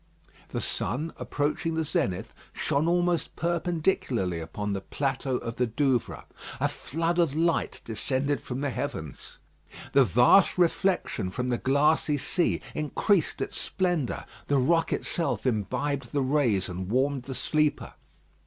The 0.49 0.61
sun, 0.61 1.13
approaching 1.17 1.75
the 1.75 1.85
zenith, 1.85 2.33
shone 2.53 2.87
almost 2.87 3.35
perpendicularly 3.35 4.39
upon 4.39 4.73
the 4.73 4.81
plateau 4.81 5.37
of 5.37 5.57
the 5.57 5.67
Douvres. 5.67 6.23
A 6.59 6.67
flood 6.67 7.19
of 7.19 7.35
light 7.35 7.81
descended 7.85 8.41
from 8.41 8.61
the 8.61 8.71
heavens; 8.71 9.37
the 9.93 10.03
vast 10.03 10.57
reflection 10.57 11.29
from 11.29 11.49
the 11.49 11.59
glassy 11.59 12.17
sea 12.17 12.61
increased 12.73 13.41
its 13.41 13.59
splendour: 13.59 14.25
the 14.47 14.57
rock 14.57 14.91
itself 14.91 15.45
imbibed 15.45 16.13
the 16.13 16.23
rays 16.23 16.67
and 16.67 16.89
warmed 16.89 17.21
the 17.25 17.35
sleeper. 17.35 17.93